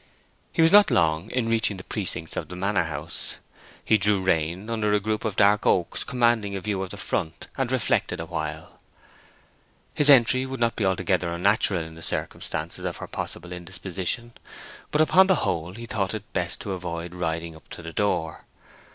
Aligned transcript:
He 0.51 0.63
was 0.63 0.71
not 0.71 0.89
long 0.89 1.29
in 1.29 1.47
reaching 1.47 1.77
the 1.77 1.83
precincts 1.83 2.35
of 2.35 2.49
the 2.49 2.55
Manor 2.55 2.85
House. 2.85 3.35
He 3.85 3.99
drew 3.99 4.19
rein 4.19 4.67
under 4.67 4.91
a 4.93 4.99
group 4.99 5.23
of 5.23 5.35
dark 5.35 5.67
oaks 5.67 6.03
commanding 6.03 6.55
a 6.55 6.61
view 6.61 6.81
of 6.81 6.89
the 6.89 6.97
front, 6.97 7.45
and 7.55 7.71
reflected 7.71 8.19
a 8.19 8.25
while. 8.25 8.79
His 9.93 10.09
entry 10.09 10.47
would 10.47 10.59
not 10.59 10.75
be 10.75 10.87
altogether 10.87 11.31
unnatural 11.31 11.83
in 11.83 11.93
the 11.93 12.01
circumstances 12.01 12.83
of 12.83 12.97
her 12.97 13.07
possible 13.07 13.53
indisposition; 13.53 14.33
but 14.89 15.01
upon 15.01 15.27
the 15.27 15.35
whole 15.45 15.73
he 15.73 15.85
thought 15.85 16.15
it 16.15 16.33
best 16.33 16.59
to 16.61 16.71
avoid 16.71 17.13
riding 17.13 17.55
up 17.55 17.69
to 17.69 17.83
the 17.83 17.93
door. 17.93 18.45